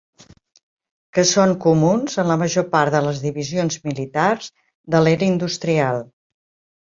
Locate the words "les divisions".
3.07-3.77